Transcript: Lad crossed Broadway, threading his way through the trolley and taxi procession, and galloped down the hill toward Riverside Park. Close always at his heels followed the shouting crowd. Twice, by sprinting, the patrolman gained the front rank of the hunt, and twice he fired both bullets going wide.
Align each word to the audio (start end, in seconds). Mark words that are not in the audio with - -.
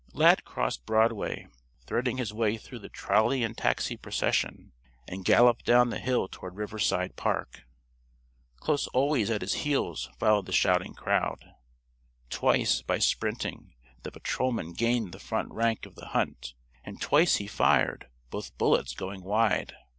Lad 0.13 0.43
crossed 0.45 0.83
Broadway, 0.87 1.45
threading 1.85 2.17
his 2.17 2.33
way 2.33 2.57
through 2.57 2.79
the 2.79 2.89
trolley 2.89 3.43
and 3.43 3.55
taxi 3.55 3.95
procession, 3.95 4.71
and 5.07 5.23
galloped 5.23 5.63
down 5.63 5.91
the 5.91 5.99
hill 5.99 6.27
toward 6.27 6.55
Riverside 6.55 7.15
Park. 7.15 7.65
Close 8.57 8.87
always 8.87 9.29
at 9.29 9.41
his 9.41 9.53
heels 9.61 10.09
followed 10.17 10.47
the 10.47 10.51
shouting 10.53 10.95
crowd. 10.95 11.53
Twice, 12.31 12.81
by 12.81 12.97
sprinting, 12.97 13.75
the 14.01 14.11
patrolman 14.11 14.73
gained 14.73 15.11
the 15.11 15.19
front 15.19 15.51
rank 15.51 15.85
of 15.85 15.93
the 15.93 16.07
hunt, 16.07 16.55
and 16.83 16.99
twice 16.99 17.35
he 17.35 17.45
fired 17.45 18.07
both 18.31 18.57
bullets 18.57 18.95
going 18.95 19.21
wide. 19.23 19.75